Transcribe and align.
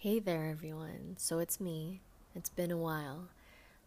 Hey 0.00 0.20
there, 0.20 0.46
everyone. 0.46 1.16
So 1.16 1.40
it's 1.40 1.58
me. 1.58 2.02
It's 2.32 2.50
been 2.50 2.70
a 2.70 2.76
while. 2.76 3.30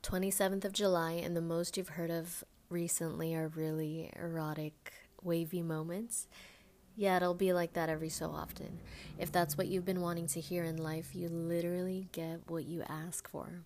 27th 0.04 0.65
of 0.65 0.73
July, 0.73 1.13
and 1.13 1.37
the 1.37 1.41
most 1.41 1.77
you've 1.77 1.87
heard 1.87 2.11
of 2.11 2.43
recently 2.69 3.33
are 3.33 3.47
really 3.47 4.11
erotic, 4.21 4.92
wavy 5.24 5.61
moments. 5.61 6.27
Yeah, 6.97 7.16
it'll 7.16 7.33
be 7.33 7.53
like 7.53 7.71
that 7.75 7.87
every 7.87 8.09
so 8.09 8.29
often. 8.29 8.79
If 9.18 9.32
that's 9.32 9.57
what 9.57 9.68
you've 9.68 9.86
been 9.86 10.02
wanting 10.02 10.27
to 10.27 10.41
hear 10.41 10.66
in 10.66 10.75
life, 10.75 11.16
you 11.16 11.29
literally 11.29 12.09
get 12.12 12.41
what 12.48 12.66
you 12.66 12.84
ask 12.89 13.30
for. 13.30 13.62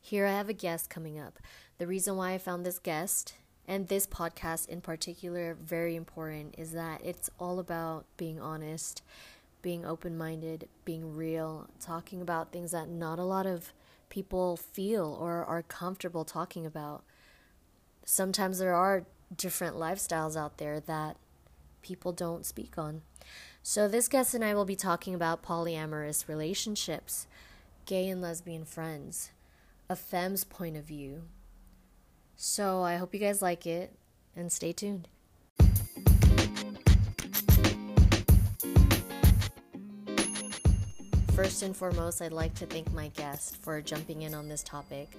Here 0.00 0.26
I 0.26 0.30
have 0.30 0.48
a 0.48 0.52
guest 0.52 0.88
coming 0.88 1.18
up. 1.18 1.40
The 1.78 1.88
reason 1.88 2.16
why 2.16 2.34
I 2.34 2.38
found 2.38 2.64
this 2.64 2.78
guest 2.78 3.34
and 3.66 3.88
this 3.88 4.06
podcast 4.06 4.68
in 4.68 4.80
particular 4.80 5.54
very 5.54 5.96
important 5.96 6.54
is 6.56 6.70
that 6.70 7.00
it's 7.04 7.30
all 7.40 7.58
about 7.58 8.04
being 8.16 8.40
honest 8.40 9.02
being 9.64 9.86
open 9.86 10.16
minded, 10.16 10.68
being 10.84 11.16
real, 11.16 11.70
talking 11.80 12.20
about 12.20 12.52
things 12.52 12.72
that 12.72 12.86
not 12.86 13.18
a 13.18 13.24
lot 13.24 13.46
of 13.46 13.72
people 14.10 14.58
feel 14.58 15.16
or 15.18 15.42
are 15.42 15.62
comfortable 15.62 16.22
talking 16.22 16.66
about. 16.66 17.02
Sometimes 18.04 18.58
there 18.58 18.74
are 18.74 19.06
different 19.34 19.74
lifestyles 19.74 20.36
out 20.36 20.58
there 20.58 20.80
that 20.80 21.16
people 21.80 22.12
don't 22.12 22.44
speak 22.44 22.76
on. 22.76 23.00
So, 23.62 23.88
this 23.88 24.06
guest 24.06 24.34
and 24.34 24.44
I 24.44 24.52
will 24.52 24.66
be 24.66 24.76
talking 24.76 25.14
about 25.14 25.42
polyamorous 25.42 26.28
relationships, 26.28 27.26
gay 27.86 28.10
and 28.10 28.20
lesbian 28.20 28.66
friends, 28.66 29.30
a 29.88 29.96
femme's 29.96 30.44
point 30.44 30.76
of 30.76 30.84
view. 30.84 31.22
So, 32.36 32.82
I 32.82 32.96
hope 32.96 33.14
you 33.14 33.20
guys 33.20 33.40
like 33.40 33.66
it 33.66 33.94
and 34.36 34.52
stay 34.52 34.74
tuned. 34.74 35.08
First 41.34 41.64
and 41.64 41.76
foremost, 41.76 42.22
I'd 42.22 42.32
like 42.32 42.54
to 42.54 42.66
thank 42.66 42.92
my 42.92 43.08
guest 43.08 43.56
for 43.56 43.80
jumping 43.80 44.22
in 44.22 44.34
on 44.34 44.48
this 44.48 44.62
topic. 44.62 45.10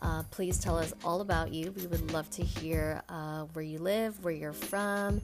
Uh, 0.00 0.22
please 0.30 0.58
tell 0.58 0.78
us 0.78 0.94
all 1.04 1.20
about 1.20 1.52
you. 1.52 1.72
We 1.72 1.86
would 1.86 2.10
love 2.10 2.30
to 2.30 2.42
hear 2.42 3.02
uh, 3.10 3.42
where 3.52 3.62
you 3.62 3.78
live, 3.78 4.24
where 4.24 4.32
you're 4.32 4.54
from, 4.54 5.20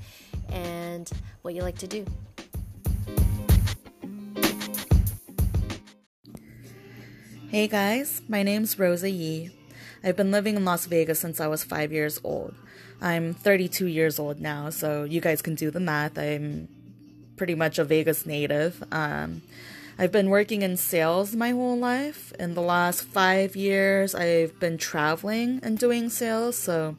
and 0.50 1.10
what 1.40 1.54
you 1.54 1.62
like 1.62 1.78
to 1.78 1.86
do. 1.86 2.04
Hey 7.48 7.66
guys, 7.66 8.20
my 8.28 8.42
name's 8.42 8.78
Rosa 8.78 9.08
Yee. 9.08 9.50
I've 10.02 10.16
been 10.16 10.30
living 10.30 10.56
in 10.56 10.66
Las 10.66 10.84
Vegas 10.84 11.20
since 11.20 11.40
I 11.40 11.46
was 11.46 11.64
five 11.64 11.90
years 11.90 12.20
old. 12.22 12.54
I'm 13.00 13.32
32 13.32 13.86
years 13.86 14.18
old 14.18 14.42
now, 14.42 14.68
so 14.68 15.04
you 15.04 15.22
guys 15.22 15.40
can 15.40 15.54
do 15.54 15.70
the 15.70 15.80
math. 15.80 16.18
I'm 16.18 16.68
pretty 17.38 17.54
much 17.54 17.78
a 17.78 17.84
Vegas 17.84 18.26
native. 18.26 18.84
Um, 18.92 19.40
I've 19.98 20.12
been 20.12 20.30
working 20.30 20.62
in 20.62 20.76
sales 20.76 21.36
my 21.36 21.50
whole 21.50 21.78
life. 21.78 22.32
In 22.38 22.54
the 22.54 22.62
last 22.62 23.02
five 23.02 23.54
years, 23.54 24.14
I've 24.14 24.58
been 24.58 24.76
traveling 24.76 25.60
and 25.62 25.78
doing 25.78 26.10
sales. 26.10 26.56
So 26.56 26.96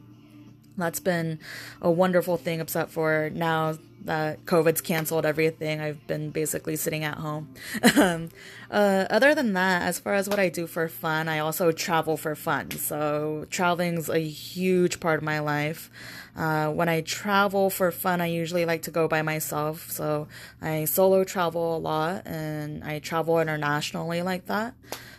that's 0.76 1.00
been 1.00 1.38
a 1.82 1.90
wonderful 1.90 2.36
thing, 2.36 2.60
except 2.60 2.90
for 2.90 3.30
now 3.32 3.78
that 4.06 4.44
COVID's 4.44 4.80
canceled 4.80 5.26
everything. 5.26 5.80
I've 5.80 6.06
been 6.06 6.30
basically 6.30 6.76
sitting 6.76 7.04
at 7.04 7.18
home. 7.18 7.54
um, 7.96 8.30
uh, 8.70 9.06
other 9.10 9.34
than 9.34 9.52
that, 9.52 9.82
as 9.82 9.98
far 9.98 10.14
as 10.14 10.28
what 10.28 10.38
I 10.38 10.48
do 10.48 10.66
for 10.66 10.88
fun, 10.88 11.28
I 11.28 11.38
also 11.38 11.72
travel 11.72 12.16
for 12.16 12.34
fun. 12.34 12.70
So 12.72 13.46
traveling's 13.50 14.08
a 14.08 14.18
huge 14.18 14.98
part 15.00 15.18
of 15.18 15.24
my 15.24 15.40
life. 15.40 15.90
Uh, 16.36 16.70
when 16.70 16.88
I 16.88 17.00
travel 17.00 17.70
for 17.70 17.90
fun, 17.90 18.20
I 18.20 18.26
usually 18.26 18.64
like 18.64 18.82
to 18.82 18.90
go 18.90 19.08
by 19.08 19.22
myself. 19.22 19.90
So 19.90 20.28
I 20.60 20.84
solo 20.84 21.24
travel 21.24 21.76
a 21.76 21.78
lot 21.78 22.26
and 22.26 22.84
I 22.84 22.98
travel 22.98 23.40
internationally 23.40 24.22
like 24.22 24.46
that. 24.46 24.74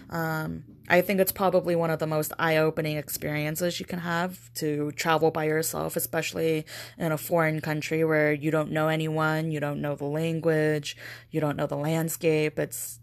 Um, 0.09 0.63
I 0.89 1.01
think 1.01 1.19
it's 1.19 1.33
probably 1.33 1.75
one 1.75 1.89
of 1.89 1.99
the 1.99 2.07
most 2.07 2.31
eye 2.39 2.57
opening 2.57 2.97
experiences 2.97 3.79
you 3.79 3.85
can 3.85 3.99
have 3.99 4.53
to 4.55 4.91
travel 4.93 5.31
by 5.31 5.43
yourself, 5.45 5.97
especially 5.97 6.65
in 6.97 7.11
a 7.11 7.17
foreign 7.17 7.59
country 7.59 8.05
where 8.05 8.31
you 8.31 8.51
don't 8.51 8.71
know 8.71 8.87
anyone, 8.87 9.51
you 9.51 9.59
don't 9.59 9.81
know 9.81 9.95
the 9.95 10.05
language, 10.05 10.95
you 11.29 11.41
don't 11.41 11.57
know 11.57 11.67
the 11.67 11.75
landscape. 11.75 12.57
It's, 12.57 12.99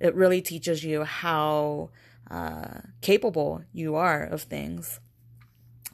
it 0.00 0.14
really 0.14 0.42
teaches 0.42 0.82
you 0.82 1.04
how 1.04 1.90
uh, 2.30 2.80
capable 3.00 3.62
you 3.72 3.94
are 3.94 4.24
of 4.24 4.42
things. 4.42 4.98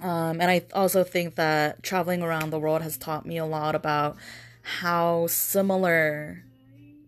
Um, 0.01 0.41
and 0.41 0.51
I 0.51 0.65
also 0.73 1.05
think 1.05 1.37
that 1.37 1.83
traveling 1.83 2.23
around 2.23 2.51
the 2.51 2.59
world 2.59 2.83
has 2.83 2.97
taught 2.97 3.27
me 3.27 3.37
a 3.37 3.47
lot 3.47 3.75
about 3.75 4.17
how 4.63 5.27
similar 5.27 6.45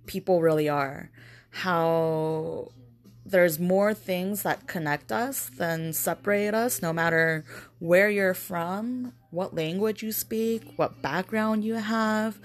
people 0.06 0.40
really 0.40 0.68
are, 0.68 1.10
how 1.50 2.72
there's 3.30 3.58
more 3.58 3.94
things 3.94 4.42
that 4.42 4.66
connect 4.66 5.12
us 5.12 5.50
than 5.56 5.92
separate 5.92 6.54
us, 6.54 6.82
no 6.82 6.92
matter 6.92 7.44
where 7.78 8.08
you're 8.08 8.34
from, 8.34 9.12
what 9.30 9.54
language 9.54 10.02
you 10.02 10.12
speak, 10.12 10.72
what 10.76 11.02
background 11.02 11.64
you 11.64 11.74
have. 11.74 12.38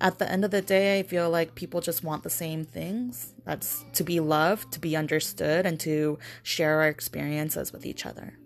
At 0.00 0.18
the 0.18 0.30
end 0.30 0.44
of 0.44 0.50
the 0.50 0.60
day, 0.60 0.98
I 0.98 1.02
feel 1.04 1.30
like 1.30 1.54
people 1.54 1.80
just 1.80 2.02
want 2.02 2.24
the 2.24 2.30
same 2.30 2.64
things. 2.64 3.32
That's 3.44 3.84
to 3.94 4.04
be 4.04 4.18
loved, 4.20 4.72
to 4.72 4.80
be 4.80 4.96
understood, 4.96 5.66
and 5.66 5.78
to 5.80 6.18
share 6.42 6.80
our 6.80 6.88
experiences 6.88 7.72
with 7.72 7.86
each 7.86 8.04
other. 8.04 8.36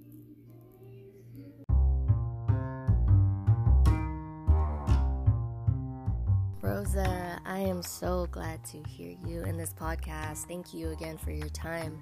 Rosa, 6.94 7.10
uh, 7.10 7.38
I 7.44 7.58
am 7.58 7.82
so 7.82 8.28
glad 8.30 8.64
to 8.66 8.82
hear 8.88 9.14
you 9.26 9.42
in 9.42 9.58
this 9.58 9.74
podcast. 9.74 10.46
Thank 10.46 10.72
you 10.72 10.90
again 10.90 11.18
for 11.18 11.32
your 11.32 11.50
time. 11.50 12.00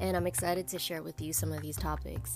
And 0.00 0.16
I'm 0.16 0.26
excited 0.26 0.66
to 0.68 0.78
share 0.78 1.02
with 1.02 1.20
you 1.20 1.34
some 1.34 1.52
of 1.52 1.60
these 1.60 1.76
topics. 1.76 2.34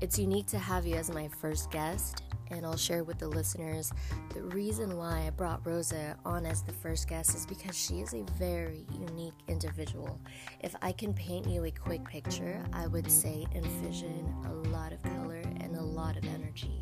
It's 0.00 0.18
unique 0.18 0.46
to 0.48 0.58
have 0.58 0.84
you 0.84 0.96
as 0.96 1.10
my 1.12 1.28
first 1.28 1.70
guest, 1.70 2.24
and 2.50 2.66
I'll 2.66 2.76
share 2.76 3.04
with 3.04 3.20
the 3.20 3.28
listeners 3.28 3.92
the 4.34 4.42
reason 4.42 4.96
why 4.96 5.26
I 5.26 5.30
brought 5.30 5.64
Rosa 5.64 6.16
on 6.24 6.44
as 6.44 6.62
the 6.62 6.72
first 6.72 7.08
guest 7.08 7.36
is 7.36 7.46
because 7.46 7.78
she 7.78 8.00
is 8.00 8.14
a 8.14 8.24
very 8.36 8.84
unique 8.92 9.34
individual. 9.46 10.18
If 10.60 10.74
I 10.82 10.90
can 10.90 11.14
paint 11.14 11.46
you 11.46 11.64
a 11.66 11.70
quick 11.70 12.04
picture, 12.04 12.64
I 12.72 12.88
would 12.88 13.08
say 13.08 13.46
envision 13.54 14.34
a 14.46 14.68
lot 14.70 14.92
of 14.92 15.00
color 15.04 15.42
and 15.60 15.76
a 15.76 15.82
lot 15.82 16.16
of 16.16 16.24
energy. 16.24 16.80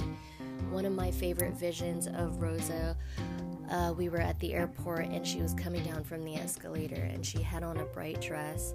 One 0.71 0.87
of 0.87 0.93
my 0.93 1.11
favorite 1.11 1.55
visions 1.55 2.07
of 2.07 2.41
Rosa 2.41 2.97
uh, 3.70 3.92
we 3.97 4.08
were 4.08 4.20
at 4.20 4.38
the 4.41 4.54
airport 4.54 5.06
and 5.06 5.26
she 5.26 5.41
was 5.41 5.54
coming 5.54 5.82
down 5.84 6.04
from 6.04 6.25
the 6.25 6.34
escalator 6.34 7.03
and 7.03 7.25
she 7.25 7.41
had 7.41 7.62
on 7.62 7.76
a 7.78 7.84
bright 7.84 8.20
dress 8.20 8.72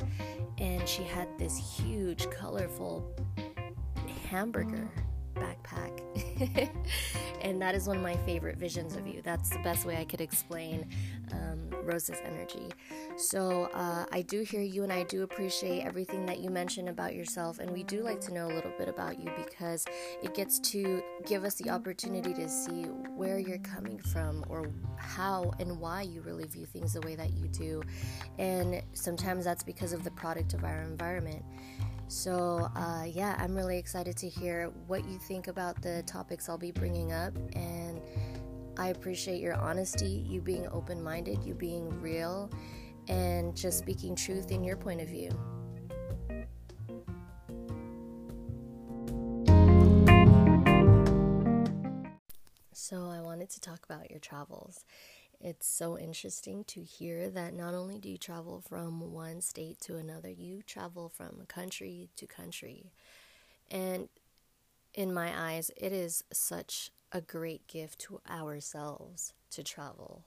and 0.57 0.87
she 0.87 1.03
had 1.03 1.27
this 1.37 1.57
huge, 1.57 2.29
colorful 2.29 3.13
hamburger 4.29 4.89
backpack. 5.35 6.69
and 7.41 7.61
that 7.61 7.75
is 7.75 7.87
one 7.87 7.97
of 7.97 8.03
my 8.03 8.15
favorite 8.25 8.57
visions 8.57 8.95
of 8.95 9.05
you. 9.07 9.21
That's 9.21 9.49
the 9.49 9.59
best 9.59 9.85
way 9.85 9.97
I 9.97 10.05
could 10.05 10.21
explain 10.21 10.89
um, 11.31 11.54
Rose's 11.85 12.17
energy. 12.25 12.69
So 13.17 13.69
uh, 13.73 14.05
I 14.11 14.21
do 14.23 14.41
hear 14.41 14.61
you 14.61 14.83
and 14.83 14.91
I 14.91 15.03
do 15.03 15.23
appreciate 15.23 15.83
everything 15.83 16.25
that 16.25 16.39
you 16.39 16.49
mentioned 16.49 16.89
about 16.89 17.15
yourself. 17.15 17.59
And 17.59 17.71
we 17.71 17.83
do 17.83 18.01
like 18.01 18.19
to 18.21 18.33
know 18.33 18.47
a 18.47 18.53
little 18.53 18.73
bit 18.77 18.89
about 18.89 19.19
you 19.19 19.31
because 19.37 19.85
it 20.21 20.33
gets 20.33 20.59
to 20.71 21.01
give 21.25 21.43
us 21.43 21.55
the 21.55 21.69
opportunity 21.69 22.33
to 22.33 22.49
see 22.49 22.83
where 23.15 23.39
you're 23.39 23.59
coming 23.59 23.99
from 23.99 24.43
or 24.49 24.69
how 24.97 25.51
and 25.59 25.79
why 25.79 26.01
you 26.01 26.21
really 26.21 26.45
view 26.45 26.65
things 26.65 26.93
the 26.93 27.01
way 27.01 27.15
that 27.15 27.33
you 27.33 27.47
do. 27.47 27.81
And 28.37 28.81
sometimes 28.93 29.45
that's 29.45 29.63
because 29.63 29.93
of 29.93 30.03
the 30.03 30.11
product 30.11 30.53
of 30.53 30.63
our 30.63 30.81
environment. 30.81 31.43
So, 32.07 32.69
uh, 32.75 33.05
yeah, 33.07 33.35
I'm 33.39 33.55
really 33.55 33.77
excited 33.77 34.15
to 34.17 34.29
hear 34.29 34.71
what 34.87 35.07
you 35.09 35.17
think 35.17 35.47
about 35.47 35.81
the 35.81 36.03
topics 36.03 36.49
I'll 36.49 36.57
be 36.57 36.71
bringing 36.71 37.11
up. 37.11 37.35
And 37.53 37.99
I 38.77 38.89
appreciate 38.89 39.39
your 39.39 39.55
honesty, 39.55 40.25
you 40.27 40.41
being 40.41 40.67
open 40.67 41.01
minded, 41.01 41.43
you 41.43 41.53
being 41.53 41.89
real, 42.01 42.49
and 43.07 43.55
just 43.55 43.79
speaking 43.79 44.15
truth 44.15 44.51
in 44.51 44.63
your 44.63 44.75
point 44.75 45.01
of 45.01 45.07
view. 45.07 45.29
So, 52.73 53.09
I 53.09 53.21
wanted 53.21 53.49
to 53.51 53.61
talk 53.61 53.85
about 53.85 54.11
your 54.11 54.19
travels. 54.19 54.83
It's 55.39 55.67
so 55.67 55.97
interesting 55.97 56.65
to 56.65 56.81
hear 56.81 57.29
that 57.29 57.53
not 57.53 57.73
only 57.73 57.97
do 57.97 58.09
you 58.09 58.17
travel 58.17 58.61
from 58.67 59.13
one 59.13 59.41
state 59.41 59.79
to 59.81 59.95
another, 59.95 60.29
you 60.29 60.61
travel 60.61 61.07
from 61.07 61.45
country 61.47 62.09
to 62.17 62.27
country. 62.27 62.91
And 63.71 64.09
in 64.93 65.13
my 65.13 65.31
eyes, 65.35 65.71
it 65.77 65.93
is 65.93 66.23
such 66.31 66.91
a 67.11 67.21
great 67.21 67.67
gift 67.67 67.99
to 68.01 68.21
ourselves 68.29 69.33
to 69.51 69.63
travel. 69.63 70.25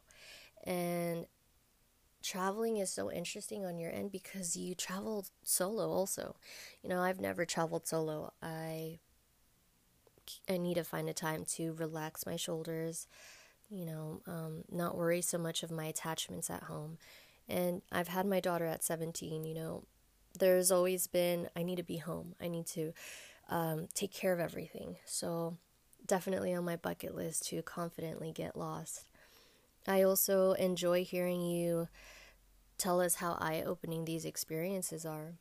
And 0.65 1.27
traveling 2.23 2.79
is 2.79 2.91
so 2.91 3.11
interesting 3.13 3.65
on 3.65 3.79
your 3.79 3.93
end 3.93 4.13
because 4.13 4.57
you 4.57 4.75
travel 4.75 5.27
solo 5.43 5.89
also. 5.91 6.37
You 6.83 6.89
know, 6.91 7.01
I've 7.01 7.21
never 7.21 7.45
traveled 7.45 7.87
solo. 7.87 8.33
I 8.43 8.99
I 10.49 10.59
need 10.59 10.75
to 10.75 10.85
find 10.85 11.09
a 11.09 11.15
time 11.15 11.45
to 11.57 11.73
relax 11.75 12.27
my 12.27 12.37
shoulders, 12.37 13.07
you 13.71 13.85
know, 13.87 14.23
um, 14.27 14.65
not 14.71 14.97
worry 14.97 15.23
so 15.23 15.39
much 15.39 15.63
of 15.63 15.71
my 15.71 15.87
attachments 15.87 16.51
at 16.51 16.65
home 16.65 16.99
And 17.49 17.83
I've 17.93 18.09
had 18.09 18.27
my 18.27 18.41
daughter 18.41 18.67
at 18.67 18.85
17, 18.85 19.45
you 19.45 19.55
know, 19.55 19.85
there's 20.39 20.73
always 20.73 21.09
been, 21.09 21.51
I 21.57 21.65
need 21.65 21.77
to 21.79 21.85
be 21.85 21.99
home. 21.99 22.37
I 22.41 22.49
need 22.49 22.67
to 22.69 22.95
um, 23.51 23.89
take 23.95 24.13
care 24.13 24.33
of 24.33 24.41
everything. 24.41 24.97
So, 25.07 25.59
definitely 26.09 26.53
on 26.55 26.65
my 26.65 26.77
bucket 26.77 27.15
list 27.15 27.47
to 27.49 27.63
confidently 27.63 28.33
get 28.33 28.57
lost. 28.57 29.05
I 29.87 30.03
also 30.03 30.53
enjoy 30.53 31.05
hearing 31.05 31.41
you 31.43 31.89
tell 32.77 33.01
us 33.01 33.17
how 33.17 33.37
eye 33.41 33.63
opening 33.65 34.05
these 34.05 34.25
experiences 34.25 35.07
are. 35.07 35.35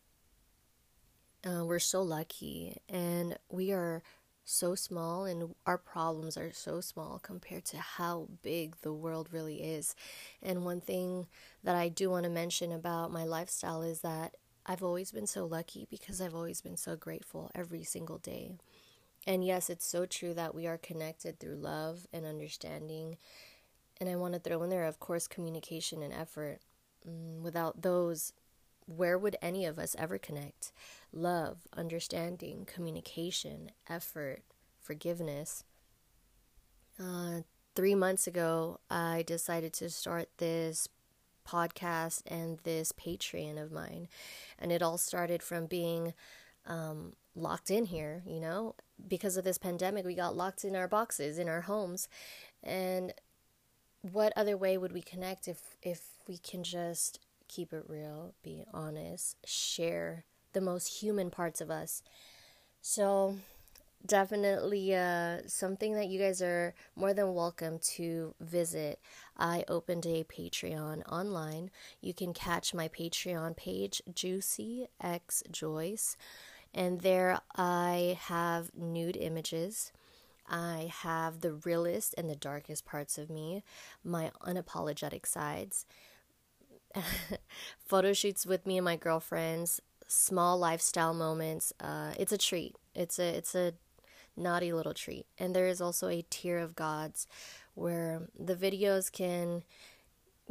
Uh, 1.45 1.63
we're 1.65 1.79
so 1.79 2.01
lucky, 2.01 2.77
and 2.89 3.37
we 3.49 3.71
are 3.71 4.03
so 4.43 4.75
small, 4.75 5.25
and 5.25 5.53
our 5.65 5.77
problems 5.77 6.35
are 6.37 6.51
so 6.51 6.81
small 6.81 7.19
compared 7.19 7.63
to 7.65 7.77
how 7.77 8.27
big 8.41 8.75
the 8.81 8.93
world 8.93 9.29
really 9.31 9.61
is. 9.61 9.95
And 10.41 10.65
one 10.65 10.81
thing 10.81 11.27
that 11.63 11.75
I 11.75 11.89
do 11.89 12.09
want 12.09 12.23
to 12.23 12.29
mention 12.29 12.71
about 12.71 13.11
my 13.11 13.23
lifestyle 13.23 13.81
is 13.81 14.01
that 14.01 14.35
I've 14.65 14.83
always 14.83 15.11
been 15.11 15.27
so 15.27 15.45
lucky 15.45 15.87
because 15.89 16.19
I've 16.19 16.35
always 16.35 16.61
been 16.61 16.77
so 16.77 16.95
grateful 16.95 17.51
every 17.55 17.83
single 17.83 18.17
day. 18.17 18.51
And 19.27 19.43
yes, 19.43 19.69
it's 19.69 19.85
so 19.85 20.05
true 20.05 20.33
that 20.35 20.55
we 20.55 20.67
are 20.67 20.77
connected 20.77 21.37
through 21.37 21.57
love 21.57 22.07
and 22.13 22.25
understanding. 22.25 23.17
And 23.99 24.09
I 24.09 24.15
want 24.15 24.33
to 24.33 24.39
throw 24.39 24.63
in 24.63 24.69
there, 24.69 24.85
of 24.85 25.01
course, 25.01 25.27
communication 25.27 26.01
and 26.01 26.13
effort. 26.13 26.59
Mm, 27.07 27.41
without 27.41 27.81
those, 27.81 28.31
where 28.85 29.17
would 29.17 29.35
any 29.41 29.65
of 29.65 29.77
us 29.77 29.97
ever 29.99 30.17
connect? 30.17 30.71
Love, 31.11 31.67
understanding, 31.75 32.65
communication, 32.65 33.71
effort, 33.89 34.43
forgiveness. 34.79 35.65
Uh, 36.97 37.41
three 37.75 37.95
months 37.95 38.27
ago, 38.27 38.79
I 38.89 39.25
decided 39.27 39.73
to 39.73 39.89
start 39.89 40.29
this 40.37 40.87
podcast 41.45 42.21
and 42.27 42.59
this 42.63 42.93
Patreon 42.93 43.61
of 43.61 43.73
mine. 43.73 44.07
And 44.57 44.71
it 44.71 44.81
all 44.81 44.97
started 44.97 45.43
from 45.43 45.65
being 45.65 46.13
um, 46.67 47.13
locked 47.35 47.71
in 47.71 47.85
here, 47.85 48.23
you 48.25 48.39
know, 48.39 48.75
because 49.07 49.37
of 49.37 49.43
this 49.43 49.57
pandemic, 49.57 50.05
we 50.05 50.15
got 50.15 50.35
locked 50.35 50.63
in 50.63 50.75
our 50.75 50.87
boxes, 50.87 51.37
in 51.37 51.47
our 51.47 51.61
homes. 51.61 52.07
And 52.63 53.13
what 54.01 54.33
other 54.35 54.57
way 54.57 54.77
would 54.77 54.91
we 54.91 55.01
connect 55.01 55.47
if, 55.47 55.59
if 55.81 56.01
we 56.27 56.37
can 56.37 56.63
just 56.63 57.19
keep 57.47 57.73
it 57.73 57.85
real, 57.87 58.33
be 58.43 58.63
honest, 58.73 59.37
share 59.45 60.25
the 60.53 60.61
most 60.61 61.01
human 61.01 61.29
parts 61.29 61.61
of 61.61 61.71
us? 61.71 62.03
So, 62.81 63.37
definitely 64.05 64.95
uh, 64.95 65.39
something 65.47 65.93
that 65.93 66.07
you 66.07 66.19
guys 66.19 66.41
are 66.41 66.73
more 66.95 67.13
than 67.13 67.33
welcome 67.33 67.79
to 67.79 68.35
visit. 68.39 68.99
I 69.37 69.63
opened 69.67 70.05
a 70.05 70.23
Patreon 70.23 71.03
online. 71.11 71.71
You 72.01 72.13
can 72.13 72.33
catch 72.33 72.73
my 72.73 72.87
Patreon 72.87 73.57
page, 73.57 74.01
Juicy 74.13 74.87
X 75.01 75.43
Joyce, 75.51 76.15
and 76.73 77.01
there 77.01 77.39
I 77.55 78.17
have 78.23 78.71
nude 78.75 79.17
images. 79.17 79.91
I 80.49 80.91
have 81.01 81.41
the 81.41 81.53
realest 81.53 82.15
and 82.17 82.29
the 82.29 82.35
darkest 82.35 82.85
parts 82.85 83.17
of 83.17 83.29
me, 83.29 83.63
my 84.03 84.31
unapologetic 84.41 85.25
sides, 85.25 85.85
photo 87.85 88.13
shoots 88.13 88.45
with 88.45 88.65
me 88.65 88.77
and 88.77 88.85
my 88.85 88.95
girlfriends, 88.95 89.81
small 90.07 90.57
lifestyle 90.57 91.13
moments. 91.13 91.73
Uh, 91.79 92.13
it's 92.17 92.31
a 92.31 92.37
treat. 92.37 92.75
It's 92.95 93.19
a 93.19 93.27
it's 93.35 93.55
a 93.55 93.73
naughty 94.35 94.71
little 94.71 94.93
treat. 94.93 95.25
And 95.37 95.55
there 95.55 95.67
is 95.67 95.81
also 95.81 96.07
a 96.07 96.25
tier 96.29 96.59
of 96.59 96.75
gods 96.75 97.27
where 97.73 98.23
the 98.37 98.55
videos 98.55 99.11
can 99.11 99.63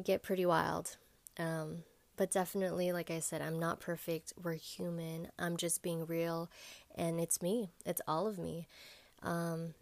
get 0.03 0.23
pretty 0.23 0.47
wild. 0.47 0.97
Um, 1.39 1.85
but 2.17 2.31
definitely, 2.31 2.93
like 2.93 3.11
I 3.11 3.21
said, 3.21 3.43
I'm 3.43 3.59
not 3.59 3.81
perfect. 3.81 4.33
We're 4.43 4.55
human. 4.55 5.29
I'm 5.39 5.57
just 5.57 5.83
being 5.83 6.07
real. 6.07 6.51
And 6.95 7.21
it's 7.21 7.43
me, 7.43 7.71
it's 7.85 8.01
all 8.09 8.27
of 8.27 8.39
me. 8.39 8.67
Um, 9.23 9.75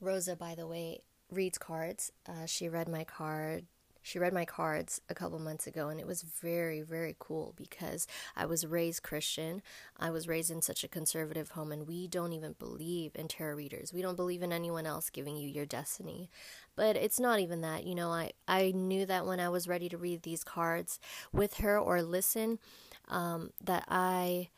Rosa, 0.00 0.36
by 0.36 0.54
the 0.54 0.66
way, 0.66 1.00
reads 1.30 1.58
cards. 1.58 2.12
Uh, 2.28 2.46
she 2.46 2.68
read 2.68 2.88
my 2.88 3.04
card 3.04 3.66
she 4.06 4.20
read 4.20 4.32
my 4.32 4.44
cards 4.44 5.00
a 5.08 5.14
couple 5.14 5.38
months 5.40 5.66
ago 5.66 5.88
and 5.88 5.98
it 5.98 6.06
was 6.06 6.22
very 6.22 6.80
very 6.80 7.16
cool 7.18 7.52
because 7.56 8.06
i 8.36 8.46
was 8.46 8.64
raised 8.64 9.02
christian 9.02 9.60
i 9.98 10.08
was 10.10 10.28
raised 10.28 10.50
in 10.50 10.62
such 10.62 10.84
a 10.84 10.88
conservative 10.88 11.50
home 11.50 11.72
and 11.72 11.88
we 11.88 12.06
don't 12.06 12.32
even 12.32 12.54
believe 12.58 13.10
in 13.16 13.26
tarot 13.26 13.56
readers 13.56 13.92
we 13.92 14.00
don't 14.00 14.14
believe 14.14 14.42
in 14.42 14.52
anyone 14.52 14.86
else 14.86 15.10
giving 15.10 15.36
you 15.36 15.48
your 15.48 15.66
destiny 15.66 16.30
but 16.76 16.94
it's 16.96 17.18
not 17.18 17.40
even 17.40 17.62
that 17.62 17.84
you 17.84 17.96
know 17.96 18.10
i 18.10 18.30
i 18.46 18.70
knew 18.70 19.04
that 19.04 19.26
when 19.26 19.40
i 19.40 19.48
was 19.48 19.66
ready 19.66 19.88
to 19.88 19.98
read 19.98 20.22
these 20.22 20.44
cards 20.44 21.00
with 21.32 21.54
her 21.54 21.76
or 21.76 22.00
listen 22.00 22.60
um, 23.08 23.50
that 23.62 23.84
i 23.88 24.48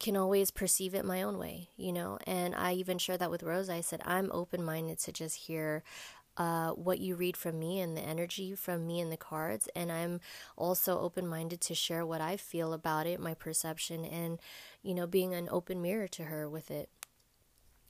can 0.00 0.16
always 0.16 0.50
perceive 0.50 0.94
it 0.94 1.04
my 1.04 1.22
own 1.22 1.38
way, 1.38 1.68
you 1.76 1.92
know. 1.92 2.18
And 2.26 2.54
I 2.54 2.72
even 2.72 2.96
shared 2.98 3.20
that 3.20 3.30
with 3.30 3.42
Rose. 3.42 3.68
I 3.68 3.82
said, 3.82 4.00
I'm 4.04 4.30
open 4.32 4.64
minded 4.64 4.98
to 5.00 5.12
just 5.12 5.36
hear 5.36 5.84
uh, 6.36 6.70
what 6.70 7.00
you 7.00 7.14
read 7.14 7.36
from 7.36 7.58
me 7.58 7.80
and 7.80 7.96
the 7.96 8.02
energy 8.02 8.54
from 8.54 8.86
me 8.86 9.00
and 9.00 9.10
the 9.10 9.16
cards. 9.16 9.68
And 9.74 9.90
I'm 9.90 10.20
also 10.56 10.98
open 10.98 11.26
minded 11.26 11.60
to 11.62 11.74
share 11.74 12.06
what 12.06 12.20
I 12.20 12.36
feel 12.36 12.72
about 12.72 13.06
it, 13.06 13.20
my 13.20 13.34
perception, 13.34 14.04
and, 14.04 14.38
you 14.82 14.94
know, 14.94 15.06
being 15.06 15.34
an 15.34 15.48
open 15.50 15.82
mirror 15.82 16.08
to 16.08 16.24
her 16.24 16.48
with 16.48 16.70
it. 16.70 16.88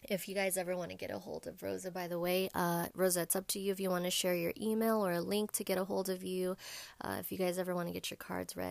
If 0.02 0.28
you 0.28 0.34
guys 0.34 0.56
ever 0.56 0.76
want 0.76 0.90
to 0.90 0.96
get 0.96 1.10
a 1.10 1.18
hold 1.18 1.46
of 1.46 1.62
Rosa, 1.62 1.90
by 1.90 2.08
the 2.08 2.18
way, 2.18 2.48
uh, 2.54 2.86
Rosa, 2.94 3.20
it's 3.20 3.36
up 3.36 3.46
to 3.48 3.58
you 3.58 3.70
if 3.70 3.78
you 3.78 3.90
want 3.90 4.04
to 4.04 4.10
share 4.10 4.34
your 4.34 4.54
email 4.58 5.04
or 5.06 5.12
a 5.12 5.20
link 5.20 5.52
to 5.52 5.62
get 5.62 5.76
a 5.76 5.84
hold 5.84 6.08
of 6.08 6.24
you. 6.24 6.56
Uh, 7.02 7.16
if 7.20 7.30
you 7.30 7.36
guys 7.36 7.58
ever 7.58 7.74
want 7.74 7.88
to 7.88 7.92
get 7.92 8.10
your 8.10 8.16
cards 8.16 8.56
read, 8.56 8.68